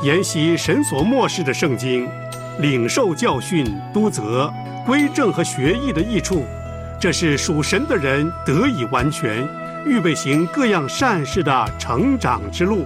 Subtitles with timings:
[0.00, 2.08] 研习神所漠视的圣经，
[2.60, 4.52] 领受教训、督责、
[4.86, 6.44] 归正和学艺的益处，
[7.00, 9.44] 这是属神的人得以完全，
[9.84, 12.84] 预备行各样善事的成长之路。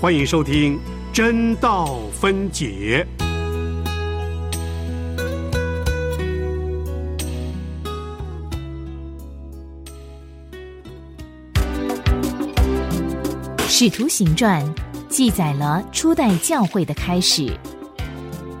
[0.00, 0.74] 欢迎收听
[1.12, 3.06] 《真道分解》。
[13.68, 14.60] 使徒行传
[15.08, 17.50] 记载了初代教会的开始，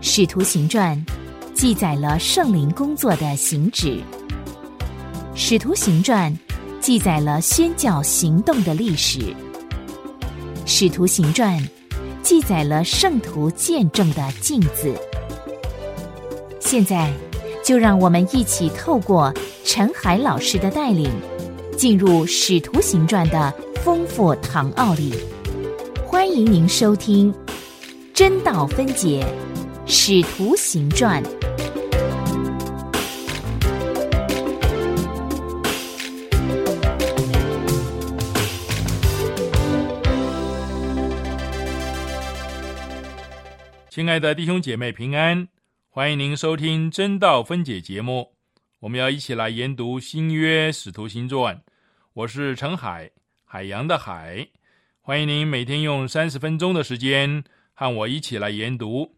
[0.00, 1.04] 使徒行传
[1.54, 4.00] 记载了圣灵工作的行止，
[5.34, 6.34] 使徒行传
[6.80, 9.34] 记载了宣教行动的历史，
[10.64, 11.62] 使徒行传
[12.22, 14.94] 记载了圣徒见证的镜子。
[16.60, 17.12] 现在，
[17.62, 19.32] 就让我们一起透过
[19.64, 21.10] 陈海老师的带领，
[21.76, 23.52] 进入使徒行传的。
[23.84, 25.14] 丰富唐奥里，
[26.10, 27.30] 欢迎您收听
[28.14, 29.26] 《真道分解
[29.86, 31.22] 使徒行传》。
[43.90, 45.46] 亲爱的弟兄姐妹平安，
[45.90, 48.32] 欢迎您收听《真道分解》节目。
[48.80, 51.62] 我们要一起来研读新约使徒行传。
[52.14, 53.10] 我是陈海。
[53.50, 54.46] 海洋的海，
[55.08, 57.42] 欢迎您每天用三十分钟的时间
[57.72, 59.10] 和我一起来研读。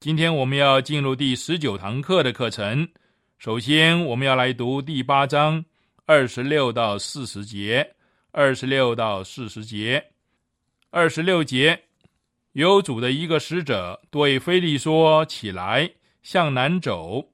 [0.00, 2.88] 今天我们要进入第十九堂课的课程。
[3.36, 5.62] 首先，我们要来读第八章
[6.06, 7.86] 二十六到四十节。
[8.32, 10.02] 二十六到四十节，
[10.88, 11.78] 二十六节，
[12.52, 15.90] 有主的一个使者对菲利说：“起来，
[16.22, 17.32] 向南走，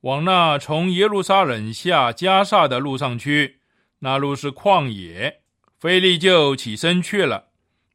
[0.00, 3.60] 往那从耶路撒冷下加萨的路上去。
[4.00, 5.42] 那路是旷野。”
[5.78, 7.48] 菲利就起身去了，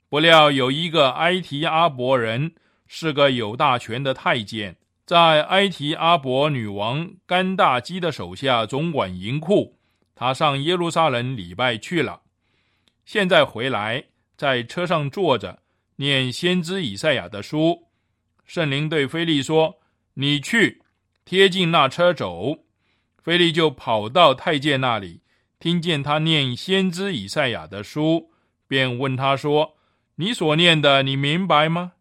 [0.08, 2.54] 不料有一个埃提阿伯人，
[2.88, 9.80] 是个有大权的太监，在埃提阿伯女王甘大基的手下总管银库。
[10.14, 12.22] 他上耶路撒冷礼拜去了，
[13.04, 14.04] 现在回来，
[14.38, 15.64] 在车上坐着，
[15.96, 17.88] 念先知以赛亚的书。
[18.46, 19.80] 圣灵对菲利说
[20.14, 20.84] ：“你去，
[21.26, 22.60] 贴近那车走。”
[23.24, 25.22] 菲利就跑到太监那里。
[25.62, 28.32] 听见他念先知以赛亚的书，
[28.68, 29.76] 便问他说
[30.18, 31.92] ：“你所念的，你明白吗？”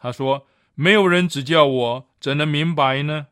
[0.00, 3.26] 他说：“没有人指教我，怎能明白呢？”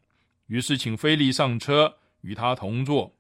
[0.49, 3.15] 于是请菲利上车，与他同坐。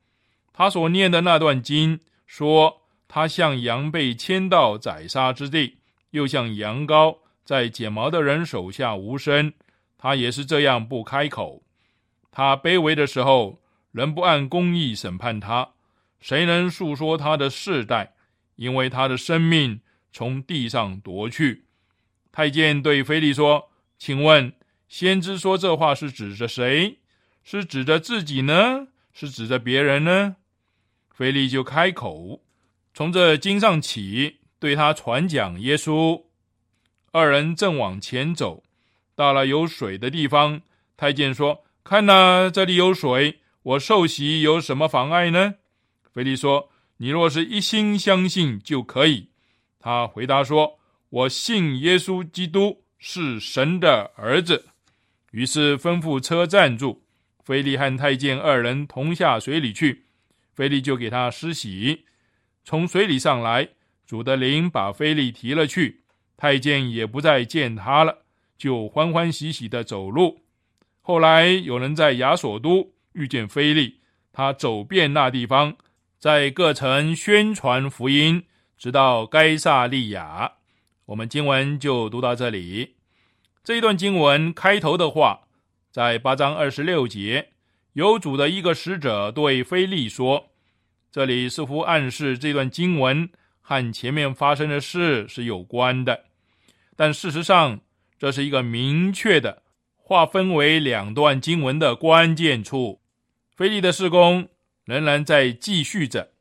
[0.52, 5.78] 他所念的那段经说：“他像羊被牵到宰杀之地，
[6.10, 9.50] 又像羊羔在剪毛的人手下无声。
[9.96, 11.62] 他也是这样不开口。
[12.30, 15.66] 他卑微的时候，人不按公义审判他。”
[16.20, 18.14] 谁能诉说他的世代？
[18.56, 19.80] 因为他的生命
[20.12, 21.64] 从地上夺去。
[22.30, 24.52] 太监对菲利说：“请问，
[24.86, 26.98] 先知说这话是指着谁？
[27.42, 28.88] 是指着自己呢？
[29.12, 30.36] 是指着别人呢？”
[31.10, 32.42] 菲利就开口，
[32.92, 36.24] 从这经上起，对他传讲耶稣。
[37.12, 38.62] 二人正往前走，
[39.14, 40.60] 到了有水的地方，
[40.96, 45.54] 太监说：“看呐，这里有水，我受洗有什么妨碍呢？”
[46.12, 49.28] 菲利说：“你若是一心相信就可以。”
[49.78, 50.78] 他回答说
[51.08, 54.66] ：“我信耶稣基督是神的儿子。”
[55.30, 57.00] 于是吩咐车站住，
[57.44, 60.04] 菲利和太监二人同下水里去。
[60.52, 62.04] 菲利就给他施洗，
[62.64, 63.68] 从水里上来，
[64.04, 66.02] 主的灵把菲利提了去，
[66.36, 68.18] 太监也不再见他了，
[68.58, 70.42] 就欢欢喜喜的走路。
[71.00, 74.00] 后来有人在亚索都遇见菲利，
[74.32, 75.76] 他走遍那地方。
[76.20, 78.44] 在各城宣传福音，
[78.76, 80.52] 直到该萨利亚。
[81.06, 82.96] 我们经文就读到这里。
[83.64, 85.44] 这一段经文开头的话，
[85.90, 87.52] 在八章二十六节，
[87.94, 90.50] 有主的一个使者对菲利说
[91.10, 93.30] ：“这里似乎暗示这段经文
[93.62, 96.24] 和前面发生的事是有关的，
[96.96, 97.80] 但事实上，
[98.18, 99.62] 这是一个明确的
[99.96, 103.00] 划分为两段经文的关键处。
[103.56, 104.46] 菲利的事工。”
[104.90, 106.32] 仍然在继续着，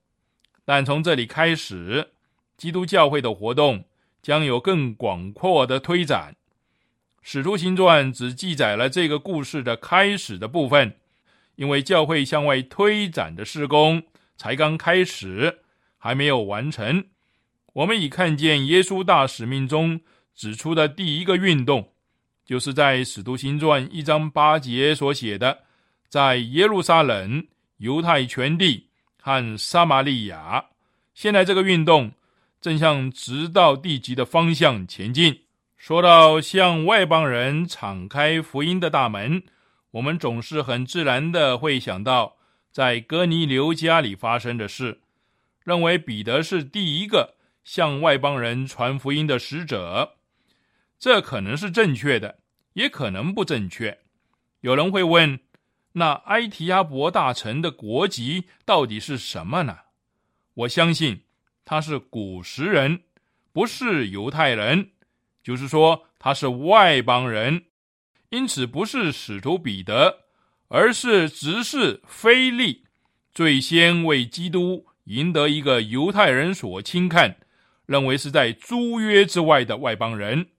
[0.66, 2.10] 但从这里开始，
[2.58, 3.86] 基督教会的活动
[4.24, 6.36] 将有更广阔的推展。
[7.22, 10.96] 使徒行传只记载了这个故事的开始的部分，
[11.58, 14.02] 因为教会向外推展的施工
[14.36, 15.60] 才刚开始，
[16.00, 17.06] 还没有完成。
[17.74, 20.02] 我们已看见耶稣大使命中
[20.34, 21.94] 指出的第一个运动，
[22.44, 25.60] 就是在使徒行传一章八节所写的，
[26.08, 27.46] 在耶路撒冷。
[27.80, 28.88] 犹太全地
[29.22, 30.64] 和撒玛利亚，
[31.14, 32.12] 现在这个运动
[32.62, 35.44] 正向直到地极的方向前进。
[35.78, 39.42] 说到向外邦人敞开福音的大门，
[39.92, 42.36] 我们总是很自然的会想到
[42.70, 45.00] 在哥尼流家里发生的事，
[45.64, 50.18] 认为彼得是第一个向外邦人传福音的使者。
[51.00, 52.40] 这可能是正确的，
[52.74, 53.98] 也可能不正确。
[54.60, 55.40] 有人会问：
[55.94, 59.78] 那埃提阿伯大臣的国籍到底是什么呢？
[60.54, 61.24] 我相信
[61.66, 63.02] 他是古时人，
[63.52, 64.92] 不是犹太人。
[65.42, 67.66] 就是说，他是外邦人，
[68.30, 70.26] 因此不是使徒彼得，
[70.68, 72.84] 而是执事菲利，
[73.34, 77.38] 最先为基督赢得一个犹太人所轻看，
[77.88, 80.50] 认为是在租约之外的外邦人。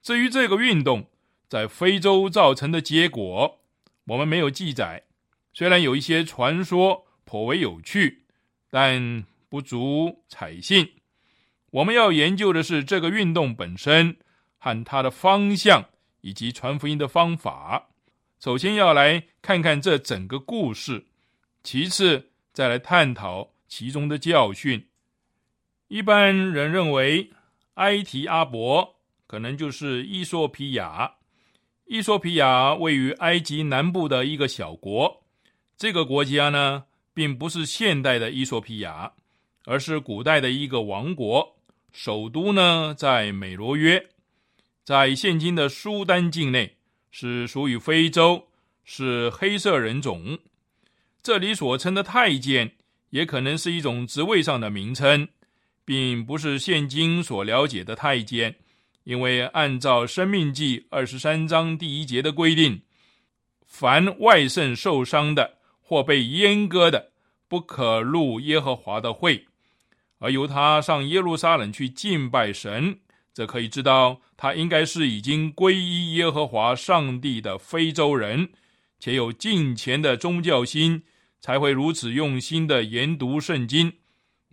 [0.00, 1.10] 至于这个运动
[1.48, 3.60] 在非洲造成的结果，
[4.06, 5.04] 我们没有记载。
[5.52, 8.24] 虽然有一些传说颇为有趣，
[8.70, 10.94] 但不足采信。
[11.70, 14.16] 我们要研究的是这个运动本身
[14.58, 17.88] 和它的方向以及传福音的方法。
[18.38, 21.06] 首先要来看看这整个故事，
[21.62, 24.88] 其次再来探讨其中的教训。
[25.88, 27.30] 一般人认为
[27.74, 31.15] 埃提阿伯可能就是伊索皮亚。
[31.86, 35.22] 伊索皮亚位于埃及南部的一个小国，
[35.76, 36.82] 这个国家呢，
[37.14, 39.12] 并不是现代的伊索皮亚，
[39.66, 41.56] 而是古代的一个王国。
[41.92, 44.04] 首都呢在美罗约，
[44.82, 46.76] 在现今的苏丹境内，
[47.12, 48.48] 是属于非洲，
[48.84, 50.36] 是黑色人种。
[51.22, 52.72] 这里所称的太监，
[53.10, 55.28] 也可能是一种职位上的名称，
[55.84, 58.56] 并不是现今所了解的太监。
[59.06, 62.82] 因为按照《生命记》二十三章第一节的规定，
[63.64, 67.12] 凡外肾受伤的或被阉割的，
[67.46, 69.46] 不可入耶和华的会。
[70.18, 72.98] 而由他上耶路撒冷去敬拜神，
[73.32, 78.48] 则可以知道他应该是已经皈依耶和华上帝的非洲人，
[78.98, 81.04] 且有敬虔的宗教心，
[81.40, 83.92] 才会如此用心的研读圣经。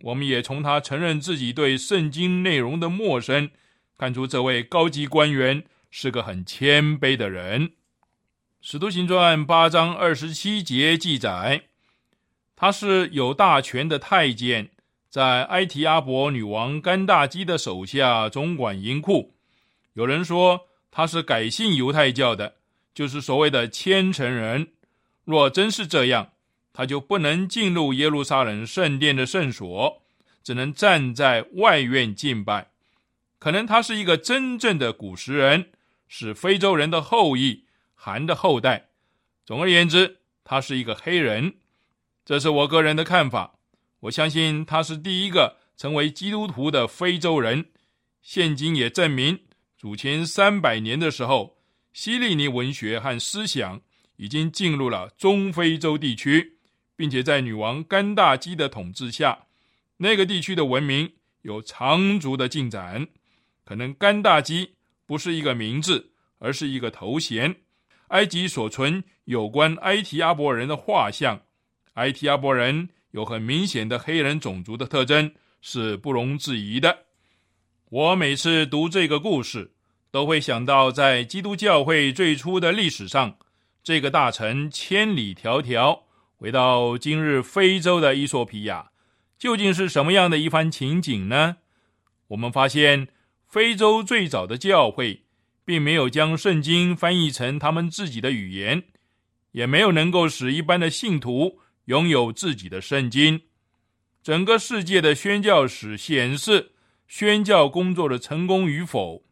[0.02, 3.50] 我们也从他承认自己对圣经内容的陌生，
[3.96, 7.72] 看出这位高级官员是个很谦卑的人。
[8.60, 11.64] 使徒行传八章二十七节记载，
[12.56, 14.70] 他是有大权的太监。
[15.10, 19.34] 在埃提阿伯女王甘大基的手下总管银库，
[19.92, 22.56] 有人说他是改信犹太教的，
[22.92, 24.72] 就是所谓的虔诚人。
[25.24, 26.32] 若真是这样，
[26.72, 30.02] 他就不能进入耶路撒冷圣殿的圣所，
[30.42, 32.70] 只能站在外院敬拜。
[33.44, 35.70] 可能他是一个真正的古时人，
[36.08, 38.88] 是非洲人的后裔，韩的后代。
[39.44, 41.56] 总而言之，他是一个黑人。
[42.24, 43.58] 这是我个人的看法。
[44.00, 47.66] 我相信他是第一个成为基督徒的非洲人。
[48.22, 49.38] 现今也证明，
[49.76, 51.58] 祖前三百年的时候，
[51.92, 53.82] 希利尼文学和思想
[54.16, 56.56] 已经进入了中非洲地区，
[56.96, 59.48] 并且在女王甘大基的统治下，
[59.98, 61.12] 那个地区的文明
[61.42, 63.08] 有长足的进展。
[63.64, 64.74] 可能甘大基
[65.06, 67.54] 不是一个名字，而是一个头衔。
[68.08, 71.40] 埃及所存有关埃提阿伯人的画像，
[71.94, 72.88] 埃提阿伯人。
[73.14, 76.98] 有很明显的黑人种族的特征是不容置疑的。
[77.88, 79.70] 我每次读这个故事，
[80.10, 83.38] 都会想到在基督教会最初的历史上，
[83.84, 86.00] 这个大臣千里迢迢
[86.34, 88.90] 回到今日非洲的伊索比亚，
[89.38, 91.58] 究竟是什么样的一番情景呢？
[92.26, 93.06] 我们发现，
[93.54, 95.22] 非洲最早的教会
[95.64, 98.82] 并没有将圣经翻译成他们自己的语言，
[99.52, 101.60] 也没有能够使一般的信徒。
[101.84, 103.42] 拥有自己的圣经，
[104.24, 106.72] 整个世界的宣教史显示，
[107.06, 109.22] 宣教工作的成功与否，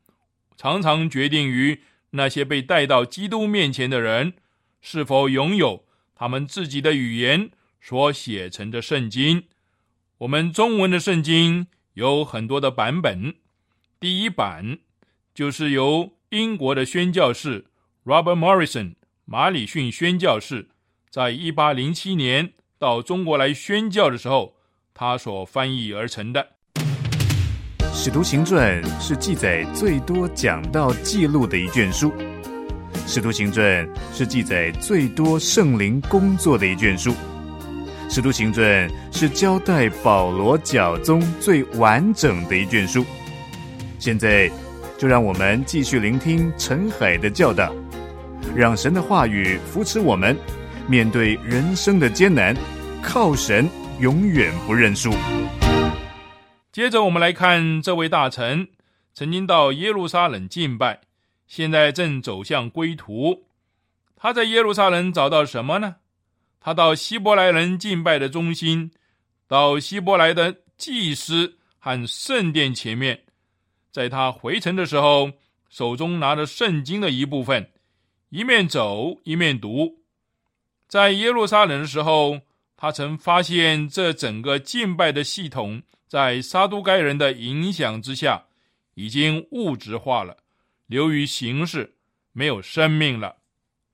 [0.57, 4.35] 常常决定于那些被带到基督面前的人
[4.81, 7.51] 是否拥有他们自己的语言
[7.81, 9.49] 所写成的圣经。
[10.19, 13.35] 我们中文的圣经有很多的版本，
[14.03, 14.79] 第一版
[15.33, 17.67] 就是由英国的宣教士
[18.05, 20.71] Robert Morrison 马里逊宣教士。
[21.09, 24.57] 在一八零七年到中国来宣教的时候，
[24.93, 26.49] 他所翻译而成的
[27.95, 32.11] 《使徒行传》是记载最多讲道记录的一卷书，
[33.07, 37.13] 《使徒行传》是记载最多圣灵工作的一卷书，
[38.11, 38.67] 《使徒行传》
[39.17, 43.07] 是交代保罗教宗最完整的一卷书。
[44.03, 44.51] 现在，
[44.99, 47.73] 就让我们继续聆听陈海的教导，
[48.53, 50.37] 让神的话语扶持我们。
[50.89, 52.53] 面对人生的艰难，
[53.01, 55.13] 靠神永远不认输。
[56.73, 58.67] 接着，我们来看这位大臣
[59.15, 61.03] 曾经到耶路撒冷敬拜，
[61.47, 63.45] 现在正走向归途。
[64.17, 65.95] 他在耶路撒冷找到什么呢？
[66.59, 68.91] 他到希伯来人敬拜的中心，
[69.47, 73.21] 到希伯来的祭司和圣殿前面。
[73.93, 75.33] 在他回城的时候，
[75.69, 77.71] 手中拿着圣经的一部分，
[78.31, 79.99] 一面走一面读。
[80.89, 82.41] 在耶路撒冷的时候，
[82.77, 88.45] 他曾发现这整个敬拜的系统，在撒都该人的影响之下，
[88.95, 90.39] 已经物质化了，
[90.87, 91.95] 流于形式，
[92.33, 93.37] 没有生命了。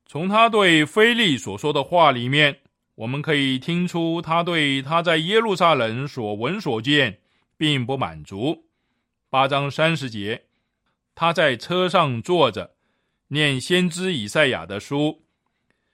[0.06, 2.60] 从他对菲利所说的话里面，
[2.94, 7.18] 我们可以听出他对他在耶路撒冷所闻所见
[7.56, 8.67] 并不满足。
[9.30, 10.46] 八章三十节，
[11.14, 12.74] 他在车上坐着，
[13.28, 15.24] 念先知以赛亚的书。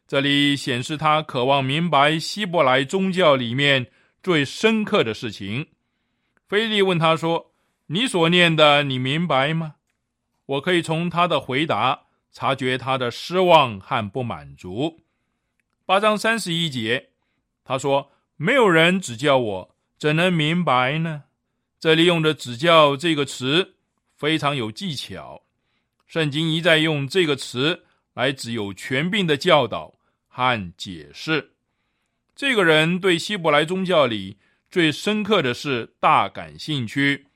[0.06, 3.90] 这里显示他渴望明白希伯来宗教里面
[4.22, 5.66] 最深刻的事情。
[6.46, 7.52] 菲利问他说
[7.86, 9.76] ：“你所念的，你明白吗？”
[10.46, 12.02] 我可以从他的回答。
[12.36, 15.04] 察觉他的失望和不满足。
[15.86, 17.10] 八章三十一节，
[17.62, 21.22] 他说：“没有人指教我，怎能明白呢？”
[21.84, 23.74] 这里用的“指教”这个词
[24.16, 25.42] 非常有技巧。
[26.06, 29.92] 圣经一再用这个词来指有权柄的教导
[30.26, 31.50] 和解释。
[32.34, 34.38] 这个人对希伯来宗教里
[34.70, 37.26] 最深刻的是大感兴趣，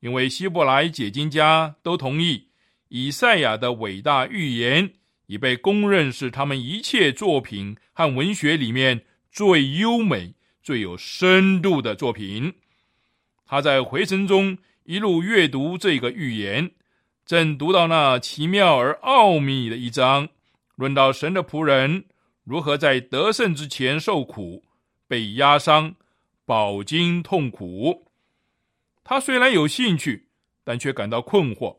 [0.00, 2.48] 因为希伯来解经家都同意。
[2.88, 4.90] 以赛亚的伟大预言
[5.26, 12.54] 已被公认是他们一切作品和文学里面最优美、最有深度的作品。
[13.48, 16.70] 他在回程中一路阅读这个预言，
[17.24, 20.28] 正读到那奇妙而奥秘的一章，
[20.76, 22.04] 论到神的仆人
[22.44, 24.64] 如何在得胜之前受苦、
[25.06, 25.94] 被压伤、
[26.44, 28.06] 饱经痛苦。
[29.02, 30.28] 他虽然有兴趣，
[30.62, 31.78] 但却感到困惑。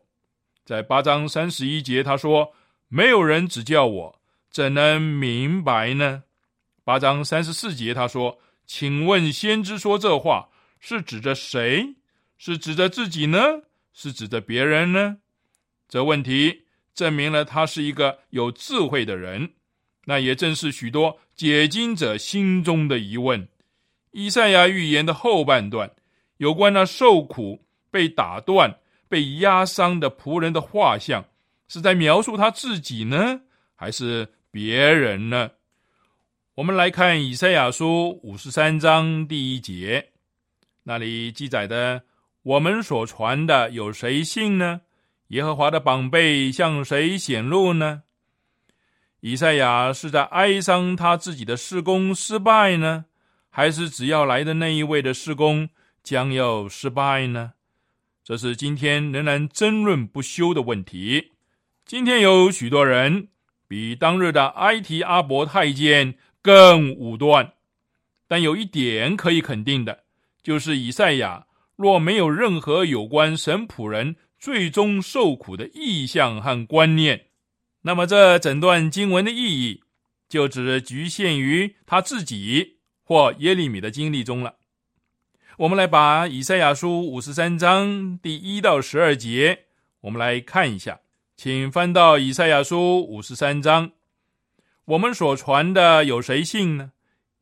[0.66, 2.54] 在八章三十一节，他说
[2.90, 4.22] ：“没有人指教我，
[4.52, 6.24] 怎能明白呢？”
[6.84, 10.50] 八章三十四节，他说：“请问先知说这话
[10.80, 11.96] 是指着谁？
[12.38, 13.40] 是指着自己呢？
[13.94, 15.18] 是指着别人呢？”
[15.88, 19.52] 这问题证明了他是一个有智慧的人。
[20.06, 23.48] 那也正是许多解经者心中的疑问。
[24.12, 25.92] 以赛亚预言的后半段，
[26.38, 28.80] 有关那受苦、被打断。
[29.12, 31.26] 被压伤的仆人的画像，
[31.68, 33.42] 是在描述他自己呢，
[33.74, 35.50] 还是别人呢？
[36.54, 40.12] 我们来看以赛亚书五十三章第一节，
[40.84, 42.04] 那里记载的
[42.44, 44.82] ：“我们所传的有谁信呢？
[45.28, 48.04] 耶和华的宝贝向谁显露呢？”
[49.22, 53.06] 以赛亚是在哀伤他自己的事工失败呢，
[53.50, 55.70] 还是只要来的那一位的施工
[56.02, 57.54] 将要失败呢？
[58.24, 61.34] 这是今天仍然争论不休的问题。
[61.86, 63.28] 今天有许多人
[63.68, 67.54] 比当日的埃提阿伯太监更武断，
[68.28, 70.04] 但有一点可以肯定的，
[70.50, 77.28] 就是以赛亚若没有任何有关神仆人最终受苦的意向和观念，
[77.84, 79.84] 那么这整段经文的意义
[80.28, 84.56] 就只局限于他自己或耶利米的经历中了。
[85.60, 89.66] 我们来把以赛亚书五十三章第一到十二节，
[90.02, 91.00] 我们来看一下，
[91.38, 93.92] 请翻到以赛亚书五十三章。
[94.86, 96.94] 我们所传的有谁信呢？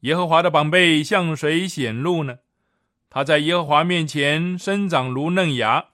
[0.01, 2.39] 耶和华的宝贝向谁显露呢？
[3.17, 5.85] 他在耶和华面前生长如嫩芽，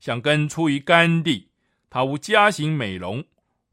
[0.00, 1.50] 像根出于干地。
[1.90, 3.24] 他无家型美容，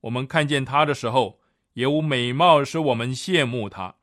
[0.02, 1.40] 我们看见他的时候，
[1.76, 3.96] 也无美貌使我们羡慕他。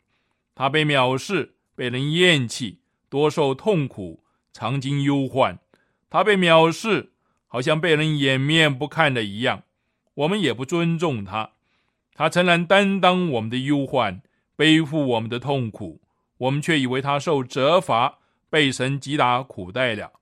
[0.55, 2.81] 他被藐视，被人厌弃。
[3.11, 4.25] 多受痛苦，
[4.55, 5.59] 常经忧患，
[6.09, 7.12] 他被藐视，
[7.49, 9.65] 好像被人掩面不看的一样。
[10.15, 11.50] 我们也不尊重他。
[12.15, 14.23] 他诚然担当我们的忧患，
[14.57, 16.00] 背负我们的痛苦，
[16.38, 18.21] 我们却以为他受责罚，
[18.57, 20.13] 被神击打苦待了。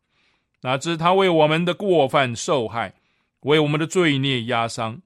[0.63, 2.95] 哪知他为我们的过犯受害，
[3.43, 5.01] 为我们的罪孽压伤。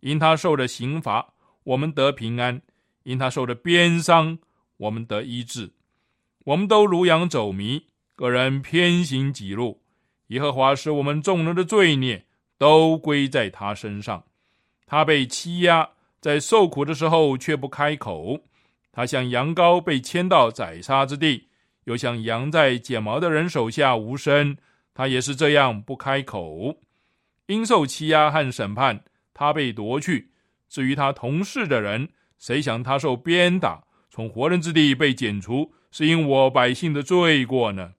[0.00, 2.58] 因他受的刑罚，我们得平安；
[3.04, 4.38] 因他受的鞭伤，
[4.76, 5.72] 我们得医治。
[6.44, 9.80] 我们都如羊走迷，个人偏行己路。
[10.26, 12.26] 耶和华使我们众人的罪孽
[12.58, 14.24] 都归在他身上。
[14.84, 15.88] 他被欺压，
[16.20, 18.40] 在受苦的时候却不开口。
[18.92, 21.48] 他像羊羔被牵到宰杀之地，
[21.84, 24.56] 又像羊在剪毛的人手下无声。
[24.92, 26.80] 他也是这样不开口。
[27.46, 30.30] 因受欺压和审判，他被夺去。
[30.68, 35.72] 至于他同事的人，谁想他受鞭打，从活人之地被剪除？
[35.90, 37.92] 是因我百姓的罪过呢？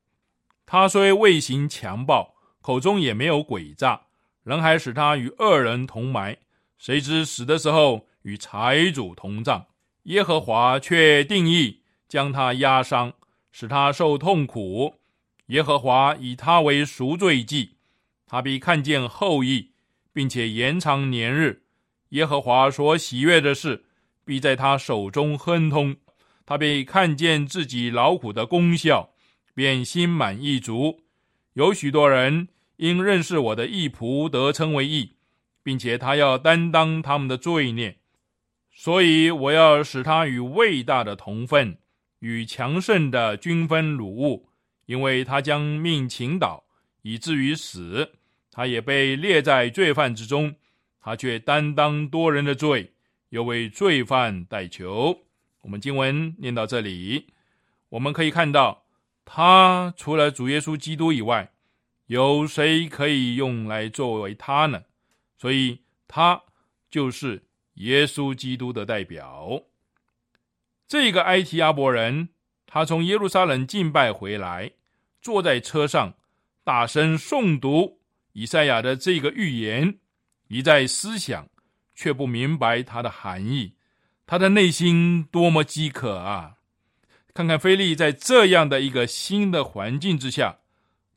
[0.66, 4.02] 他虽未行强暴，口中也没有诡诈，
[4.44, 6.38] 人还使他与恶人同埋，
[6.78, 9.68] 谁知死的时候与财主同葬。
[10.04, 13.14] 耶和华却定义将他压伤，
[13.58, 14.96] 使他受痛苦。
[15.46, 17.78] 耶和华以他为赎罪祭，
[18.28, 19.72] 他必看见后裔，
[20.12, 21.64] 并且延长年日。
[22.10, 23.86] 耶和华所喜悦的事，
[24.26, 25.96] 必在他手中亨通。
[26.46, 29.12] 他必看见自己劳苦的功效，
[29.54, 31.00] 便心满意足。
[31.54, 35.14] 有许多人因认识我的义仆得称为义，
[35.64, 38.00] 并且他要担当他们的罪孽，
[38.74, 41.78] 所以我要使他与伟大的同分，
[42.26, 44.50] 与强盛的均分辱物，
[44.88, 46.64] 因为他将命倾倒，
[47.04, 48.14] 以至于死。
[48.52, 50.56] 他也被列在罪犯之中，
[51.00, 52.94] 他却担当多人的罪，
[53.30, 55.20] 又为罪犯代求。
[55.62, 57.28] 我们经文念到这里，
[57.90, 58.86] 我们可以看到。
[59.24, 61.52] 他除了主耶稣基督以外，
[62.08, 64.82] 有谁可以用来作为他呢？
[65.38, 66.42] 所以，他
[66.90, 67.44] 就是
[67.76, 69.62] 耶稣基督的代表。
[70.88, 72.30] 这个埃提阿伯人，
[72.68, 74.72] 他从耶路撒冷敬拜回来，
[75.22, 76.14] 坐在车上，
[76.64, 78.00] 大声诵读
[78.34, 79.98] 以赛亚的这个预言，
[80.48, 81.48] 一再思想，
[81.96, 83.74] 却不明白它的含义。
[84.28, 86.56] 他的内心多么饥渴啊！
[87.34, 90.60] 看看菲利在这样的一个新的环境之下，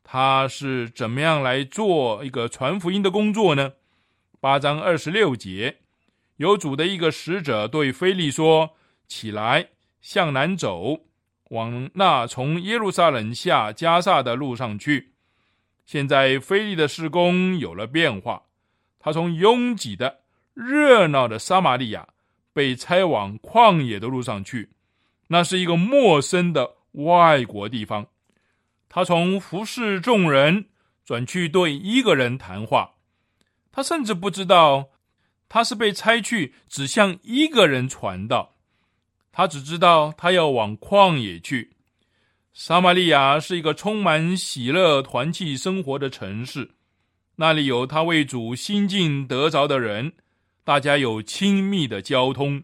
[0.03, 3.73] 他是怎么样来做一个传福音的工作呢？
[4.39, 5.79] 八章二十六节，
[6.37, 8.75] 有主的一个使者对菲利说
[9.09, 11.01] ：“起来，向南走，
[11.49, 15.13] 往那从耶路撒冷下加萨的路上去。”
[15.85, 18.43] 现在菲利的施工有了变化，
[18.99, 20.19] 他从拥挤的、
[20.53, 22.07] 热闹的撒玛利亚
[22.53, 24.69] 被拆往旷野的路上去。
[25.29, 28.05] 那是一个陌生的外国地方，
[28.87, 30.69] 他从服侍众人
[31.03, 32.93] 转去对一个人谈话，
[33.71, 34.89] 他甚至不知道
[35.47, 38.57] 他是被拆去只向一个人传道，
[39.31, 41.71] 他只知道他要往旷野去。
[42.53, 46.71] 撒玛利亚是一个充满喜乐团契生活的城市，
[47.37, 50.11] 那里有他为主心境得着的人，
[50.63, 52.63] 大家有亲密的交通，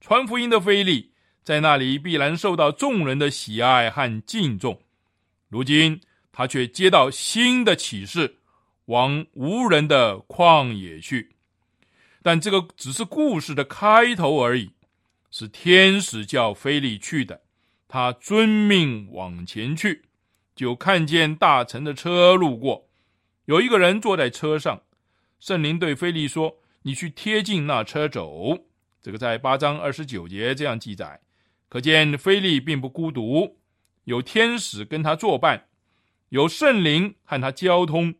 [0.00, 1.12] 传福音的菲利。
[1.44, 4.80] 在那里必然受到众人的喜爱和敬重。
[5.48, 8.36] 如今他却接到新的启示，
[8.84, 11.34] 往无人的旷野去。
[12.22, 14.70] 但这个只是故事的开头而已。
[15.32, 17.40] 是天使叫菲利去的，
[17.88, 20.02] 他遵命往前去，
[20.54, 22.88] 就看见大臣的车路过，
[23.46, 24.82] 有一个人坐在车上。
[25.40, 28.66] 圣灵对菲利说：“你去贴近那车走。”
[29.02, 31.18] 这个在八章二十九节这样记载。
[31.68, 33.56] 可见菲利并不孤独，
[34.04, 35.68] 有天使跟他作伴，
[36.28, 38.14] 有圣灵和他交通。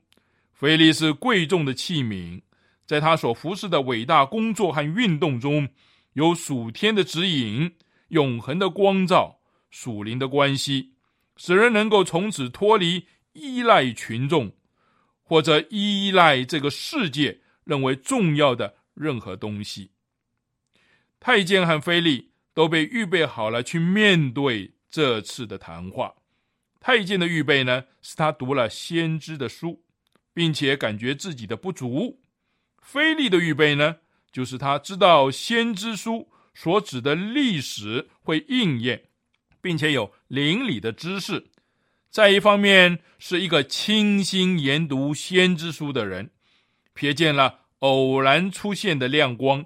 [0.53, 2.40] 菲利是贵重的器皿，
[2.87, 5.68] 在他所服侍的伟大工作和运动中，
[6.14, 7.77] 有属天的指引、
[8.09, 10.92] 永恒的光照、属灵的关系，
[11.37, 14.53] 使人能够从此脱离依赖群众，
[15.22, 19.90] 或者依赖这个世界认为重要的任何东西。
[21.20, 22.31] 太监和菲利。
[22.55, 26.14] 都被预备好了去面对这次的谈话。
[26.81, 29.83] 太监的预备呢，是他读了先知的书，
[30.35, 32.18] 并且感觉自己的不足；
[32.83, 33.96] 菲利的预备呢，
[34.33, 39.03] 就是他知道先知书所指的历史会应验，
[39.61, 41.47] 并且有邻里的知识。
[42.11, 46.31] 再一方面，是一个倾心研读先知书的人，
[46.95, 49.64] 瞥见了偶然出现的亮光，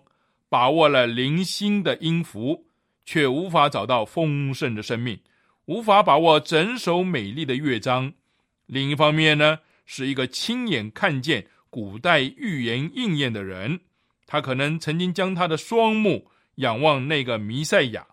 [0.49, 2.65] 把握了零星的音符。
[3.09, 5.21] 却无法找到丰盛的生命，
[5.67, 8.13] 无法把握整首美丽的乐章。
[8.67, 13.79] 另一方面呢，是一个亲眼看见古代预言应验的人，
[14.27, 18.07] 他可能曾经将他的双目仰望那个弥赛亚，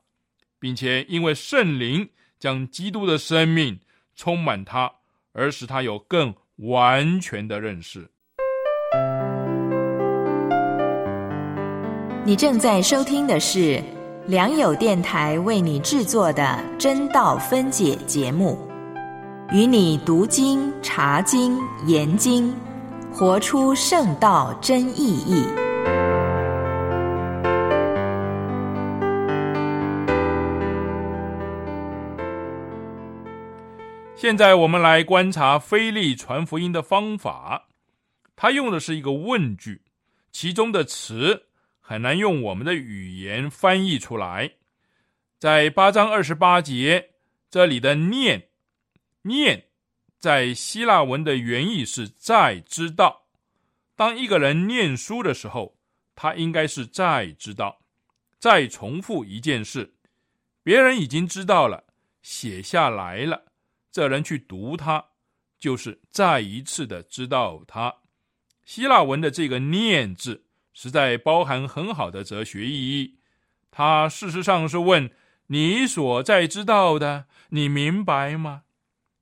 [0.60, 3.80] 并且因为圣灵将基督的生命
[4.16, 4.92] 充满他，
[5.32, 8.10] 而使他有更完全的认识。
[12.26, 13.84] 你正在收听的是。
[14.26, 18.58] 良友电台为你制作的真道分解节目，
[19.52, 22.56] 与你读经、查经、研经，
[23.12, 25.63] 活出圣道真意义。
[34.24, 37.68] 现在我们来观察菲利传福音的方法，
[38.38, 39.82] 他用的是一个问句，
[40.32, 41.48] 其中的词。
[41.82, 44.54] 很难用我们的语言翻译出来。
[45.40, 47.10] 在八章二十八节
[47.52, 48.48] 这里的“念
[49.24, 49.66] ”，“念”
[50.22, 53.26] 在希腊文的原意是“在知道”，
[53.94, 55.76] 当一个人念书的时候，
[56.16, 57.82] 他应该是再知道，
[58.40, 59.96] 再重复一件事，
[60.64, 61.84] 别人已经知道了，
[62.22, 63.52] 写下来了，
[63.94, 65.06] 这人去读它，
[65.60, 67.94] 就是再一次的知道它。
[68.66, 73.20] 希腊文的这个“念”字，实在包含很好的哲学意义。
[73.70, 75.12] 它事实上是问
[75.48, 78.64] 你所在知道的，你明白吗？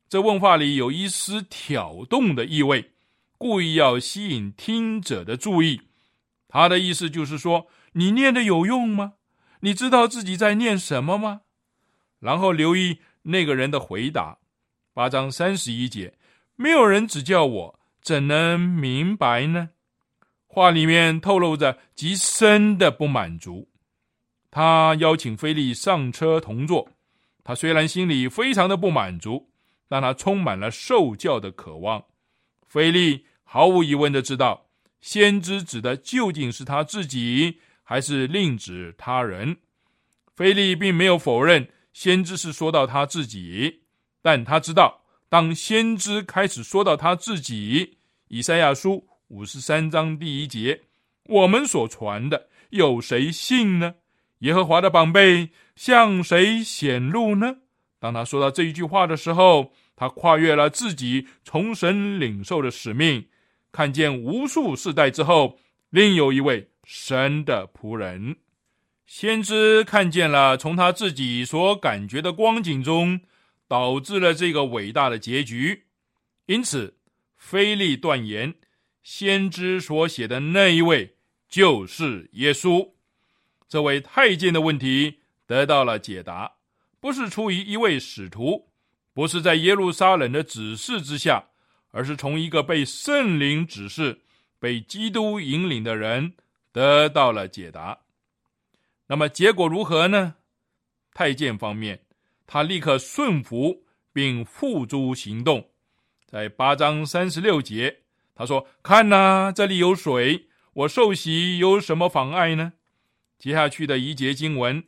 [0.07, 2.91] 这问话里有一丝挑动的意味。
[3.37, 5.81] 故意要吸引听者的注意，
[6.47, 9.15] 他的意思就是说：你念的有用吗？
[9.61, 11.41] 你知道自己在念什么吗？
[12.19, 14.37] 然后留意那个人的回答。
[14.93, 16.13] 八章三十一节，
[16.55, 19.69] 没有人指教我，怎能明白呢？
[20.47, 23.69] 话里面透露着极深的不满足。
[24.49, 26.91] 他邀请菲利上车同坐，
[27.43, 29.49] 他虽然心里非常的不满足，
[29.87, 32.05] 但他充满了受教的渴望。
[32.67, 33.25] 菲利。
[33.43, 34.69] 毫无疑问的知道，
[35.01, 39.57] 先知指的究竟是他自己，还是另指他人？
[40.33, 43.80] 菲利并没有否认先知是说到他自己，
[44.21, 50.81] 但他知道，当先知开始说到他自己，以赛亚书五十三章第一节，
[51.25, 53.95] 我们所传的有谁信呢？
[54.39, 57.57] 耶和华的宝贝向谁显露呢？
[57.99, 63.27] 当他说到这一句话的时候，他跨越了自己从神领受的使命。
[63.71, 65.59] 看见无数世代之后，
[65.91, 68.35] 另有一位神的仆人，
[69.05, 73.21] 先知看见了从他自己所感觉的光景中，
[73.71, 75.85] 导致了这个伟大的结局。
[76.47, 76.97] 因此，
[77.37, 78.53] 菲利断言，
[79.01, 81.15] 先知所写的那一位
[81.47, 82.91] 就是耶稣。
[83.69, 86.57] 这位太监的问题得到了解答，
[86.99, 88.67] 不是出于一位使徒，
[89.13, 91.45] 不是在耶路撒冷的指示之下。
[91.93, 94.21] 而是从一个被圣灵指示、
[94.59, 96.35] 被基督引领的人
[96.71, 97.99] 得到了解答。
[99.07, 100.35] 那么结果如何呢？
[101.13, 102.05] 太监方面，
[102.53, 105.69] 他立刻顺服并付诸行动。
[106.25, 107.99] 在八章三十六节，
[108.35, 112.73] 他说：“看呐，这里有水，我受洗有什么妨碍呢？”
[113.39, 114.83] 接下去的一节经文，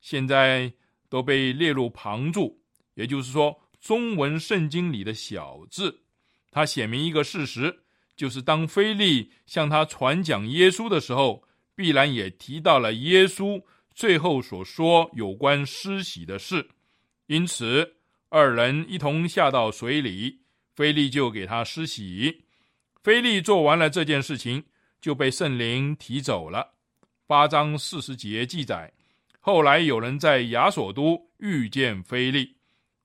[0.00, 0.72] 现在
[1.08, 2.60] 都被列入旁注，
[2.94, 6.02] 也就是说，中文圣经里的小字。
[6.52, 7.80] 他写明一个事实，
[8.14, 11.42] 就是当菲利向他传讲耶稣的时候，
[11.74, 13.60] 必然也提到了耶稣
[13.92, 16.68] 最后所说有关施洗的事。
[17.28, 17.96] 因此，
[18.30, 20.40] 二人一同下到水里，
[20.74, 22.42] 菲利就给他施洗。
[23.02, 24.64] 菲利做完了这件事情，
[24.98, 26.72] 就被圣灵提走了。
[27.26, 28.90] 八章四十节记载，
[29.40, 32.56] 后来有人在亚索都遇见菲利。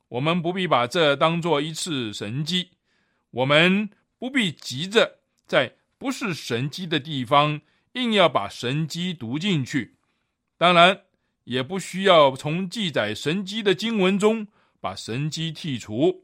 [0.08, 2.70] 我们不必把这当做一次神迹。
[3.32, 7.60] 我们不必急着在不是神机的地方
[7.92, 9.96] 硬要把神机读进去，
[10.58, 11.02] 当然
[11.46, 14.48] 也不需要从记载神机的经文中
[14.80, 16.24] 把神机剔除。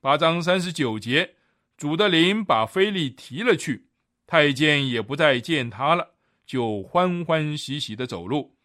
[0.00, 1.34] 八章三十九节，
[1.76, 3.86] 主的灵把菲利提了去，
[4.26, 6.10] 太监也不再见他了，
[6.46, 8.56] 就欢欢喜喜的走路。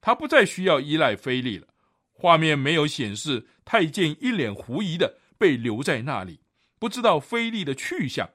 [0.00, 1.66] 他不再需要依赖菲利了。
[2.12, 6.40] 画面没有显示太监一脸狐疑的被留在那里。
[6.78, 8.28] 不知道菲利的去向，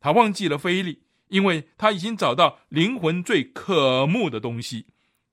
[0.00, 4.86] 他忘记了菲利，因为他已经找到灵魂最渴慕的东西，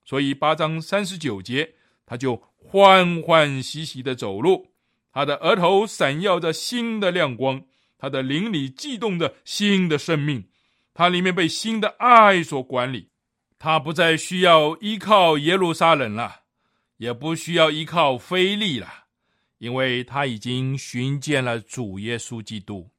[0.08, 4.72] 所以八章三十九节，他就欢欢喜喜的走路，
[5.12, 7.62] 他的额头闪耀着新的亮光，
[7.98, 10.46] 他的灵里悸动着新的生命，
[10.94, 13.10] 他里面被新的爱所管理，
[13.60, 16.44] 他不再需要依靠耶路撒冷了，
[16.96, 18.88] 也不需要依靠菲利了。
[19.58, 22.92] 因为他已经寻见了主耶稣基督，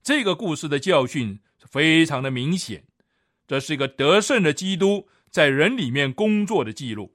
[0.00, 2.84] 这个故事的教训非常的明显。
[3.48, 7.14] 这是一个得胜的基督在人里面工作的记录。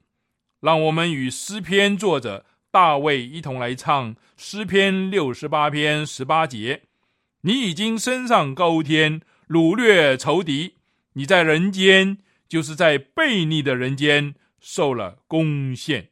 [0.60, 6.82] 让我们与诗篇作者大卫一同来唱诗篇六十八篇十八节
[7.42, 10.72] ：“你已经升上高天，掳掠仇敌；
[11.12, 16.08] 你在人间，就是在悖逆的人间受了攻陷。”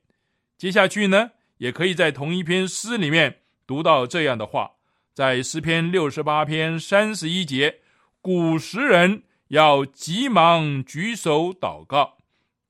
[0.57, 1.33] 接下去呢？
[1.59, 4.73] 也可以在同一篇诗里面读到这样的话，
[5.15, 7.81] 在诗篇六十八篇三十一节，
[8.21, 12.19] 古时人要急忙举手祷告，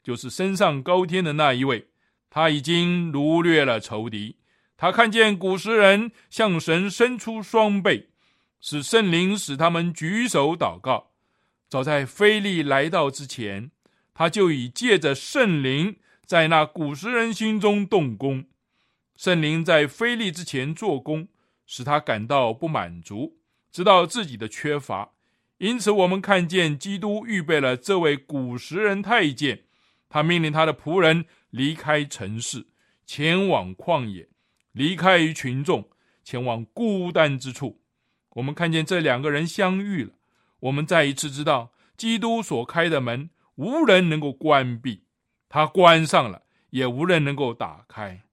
[0.02, 1.88] 就是升上高天的那一位，
[2.28, 4.36] 他已经掳掠了仇敌。
[4.76, 8.08] 他看见古时人向神伸出双臂，
[8.60, 11.12] 使圣灵使他们举手祷告。
[11.68, 13.70] 早在菲利来到之前，
[14.12, 18.44] 他就已借着圣灵在那古时人心中动工。
[19.16, 21.28] 圣灵在菲利之前做工，
[21.66, 23.38] 使他感到不满足，
[23.70, 25.13] 知道自己的缺乏，
[25.58, 29.62] 因此，我们看见基督预备了这位古时人太监，
[30.08, 32.66] 他命令他的仆人离开城市，
[33.06, 34.28] 前往旷野，
[34.72, 35.88] 离开于群众，
[36.24, 37.80] 前往孤单之处。
[38.30, 40.10] 我们看见这两个人相遇了，
[40.58, 45.02] 我们再一次知道，基督所开的门，无人能够关闭；
[45.48, 48.24] 他关上了，也无人能够打开。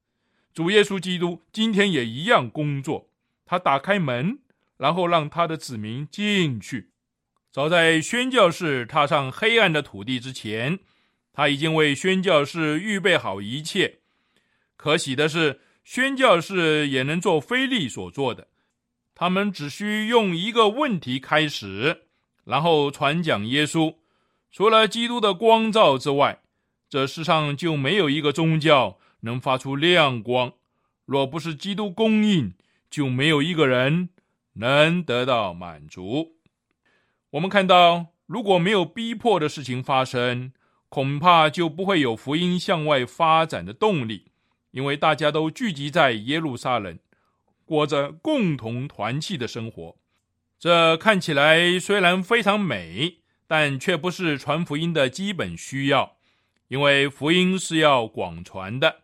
[0.54, 3.10] 主耶稣基督今天也一样工作，
[3.46, 4.40] 他打开门，
[4.78, 6.91] 然后让他的子民进去。
[7.52, 10.80] 早在宣教士踏上黑暗的土地之前，
[11.34, 14.00] 他已经为宣教士预备好一切。
[14.78, 18.48] 可喜的是，宣教士也能做菲利所做的，
[19.14, 22.04] 他们只需用一个问题开始，
[22.46, 23.96] 然后传讲耶稣。
[24.50, 26.40] 除了基督的光照之外，
[26.90, 30.54] 这世上就没有一个宗教能发出亮光。
[31.06, 32.54] 若不是基督供应，
[32.90, 34.08] 就没有一个人
[34.54, 36.38] 能得到满足。
[37.32, 40.52] 我们看到，如果没有逼迫的事情发生，
[40.90, 44.32] 恐怕就不会有福音向外发展的动力，
[44.72, 47.00] 因为大家都聚集在耶路撒冷，
[47.64, 49.96] 过着共同团契的生活。
[50.60, 56.18] 这看起来虽然非常美，但却不是传福音的基本需要，
[56.68, 58.98] 因为福音是要广传的。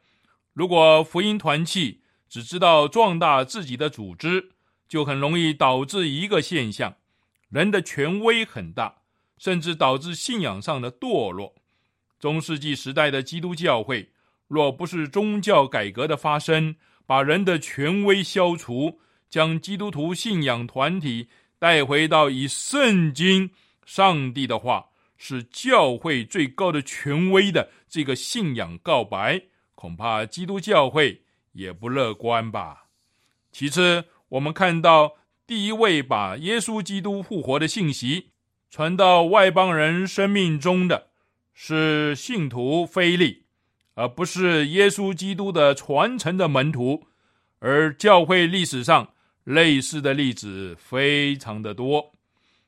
[0.52, 4.52] 如果福音团契只知道壮大自己的组织，
[4.90, 6.98] 就很容易导致一个现象。
[7.50, 8.94] 人的权威很大，
[9.38, 11.56] 甚至导致信仰上的堕落。
[12.20, 14.10] 中世纪时代的基督教会，
[14.48, 23.50] 若不是宗教改革的发生，把人的权威消除，将基督徒信仰团体带回到以圣经、
[23.86, 29.42] 上帝的话是教会最高的权威的这个信仰告白，
[29.74, 31.22] 恐怕基督教会
[31.54, 32.88] 也不乐观吧。
[33.54, 35.16] 其次，我们看到。
[35.48, 38.32] 第一位把耶稣基督复活的信息
[38.70, 41.08] 传到外邦人生命中的
[41.54, 43.46] 是信徒菲利，
[43.94, 47.06] 而不是耶稣基督的传承的门徒。
[47.60, 49.14] 而教会历史上
[49.46, 52.12] 类似的例子非常的多。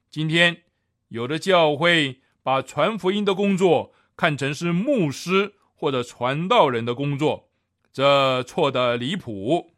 [0.10, 0.62] 今天
[1.10, 7.50] 有的教会把传福音的工作看成是牧师或者传道人的工作，
[7.92, 9.72] 这错的离谱，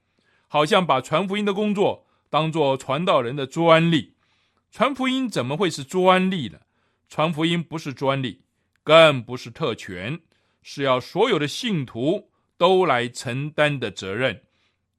[0.47, 2.05] 好像把传福音的工作。
[2.31, 4.15] 当做传道人的专利，
[4.71, 6.59] 传福音怎么会是专利呢？
[7.09, 8.41] 传福音不是专利，
[8.83, 10.17] 更不是特权，
[10.63, 14.43] 是要所有的信徒都来承担的责任，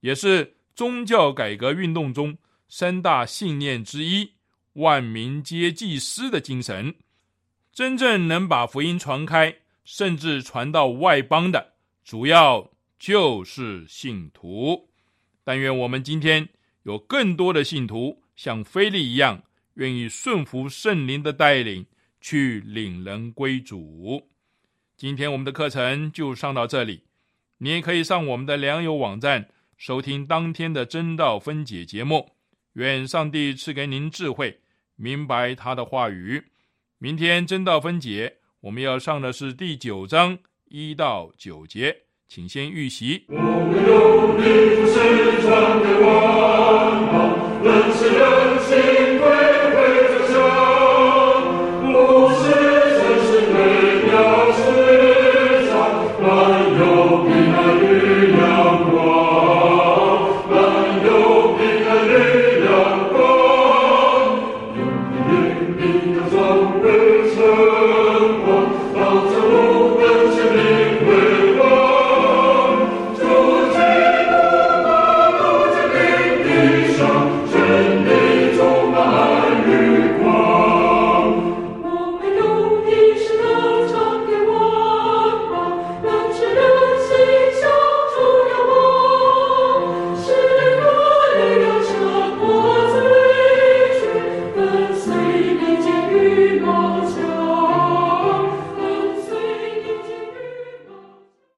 [0.00, 2.36] 也是宗教改革运动中
[2.68, 4.34] 三大信念之一——
[4.74, 6.94] 万民皆祭司的精神。
[7.72, 11.72] 真正能把福音传开，甚至传到外邦的，
[12.04, 14.90] 主要就是信徒。
[15.42, 16.50] 但愿我们今天。
[16.82, 19.42] 有更多的信徒像菲利一样，
[19.74, 21.86] 愿意顺服圣灵的带领，
[22.20, 24.28] 去领人归主。
[24.96, 27.04] 今天我们的课程就上到这里，
[27.58, 32.30] 你也可以上我们的良友网站收听当天的真道分解节目。
[32.74, 34.60] 愿上帝赐给您智慧，
[34.96, 36.42] 明白他的话语。
[36.98, 42.04] 明天真道分解，我们要上的是第九章一到九节。
[42.34, 43.24] 请先预习。
[43.28, 43.42] 我们
[43.86, 44.42] 有你
[44.74, 44.96] 父神
[45.42, 45.50] 传
[45.82, 46.81] 的光芒，人是人。